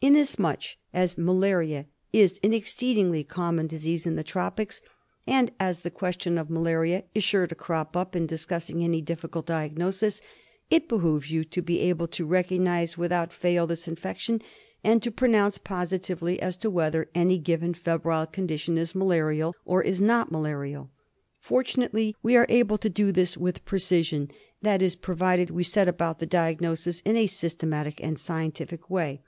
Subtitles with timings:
[0.00, 0.62] Inasmuch
[0.94, 4.80] as malaria is an exceedingly common disease in the tropics,
[5.26, 9.44] and as the question of malaria is sure to crop up in discussing any difficult
[9.44, 10.22] diagnosis,
[10.70, 14.40] it behoves you to be able to recognise without fail this infection,
[14.82, 20.00] and to pronounce positively as to whether any given febrile condition is malarial or is
[20.00, 20.88] not ma larial.
[21.40, 24.30] Fortunately, we are able to do this with precision;
[24.62, 29.20] that is, provided we set about the diagnosis in a syste matic and scientific way.